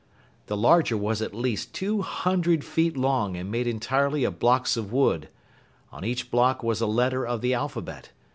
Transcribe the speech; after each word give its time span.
The 0.47 0.57
larger 0.57 0.97
was 0.97 1.21
at 1.21 1.31
least 1.31 1.75
two 1.75 2.01
hundred 2.01 2.63
feet 2.63 2.97
long 2.97 3.37
and 3.37 3.51
made 3.51 3.67
entirely 3.67 4.23
of 4.23 4.39
blocks 4.39 4.75
of 4.75 4.91
wood. 4.91 5.29
On 5.91 6.03
each 6.03 6.31
block 6.31 6.63
was 6.63 6.81
a 6.81 6.87
letter 6.87 7.23
of 7.23 7.41
the 7.41 7.53
alphabet. 7.53 8.09